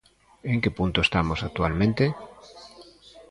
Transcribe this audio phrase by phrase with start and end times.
[0.51, 2.03] En que punto estamos actualmente?